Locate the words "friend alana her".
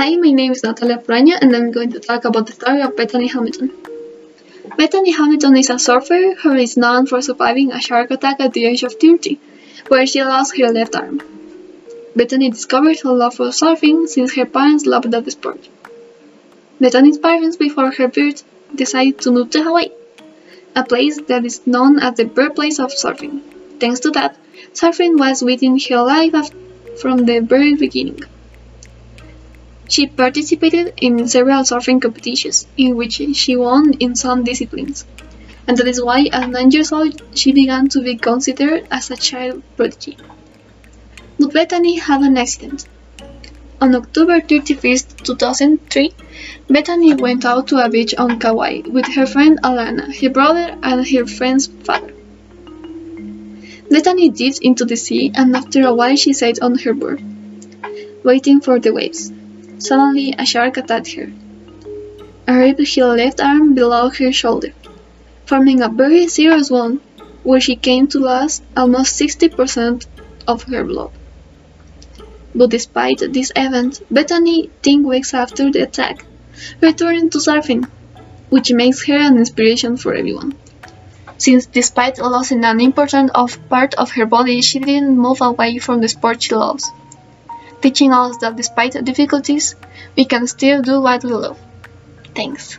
49.26-50.30